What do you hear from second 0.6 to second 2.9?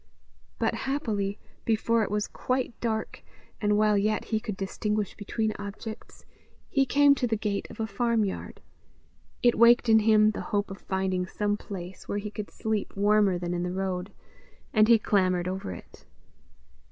happily, before it was quite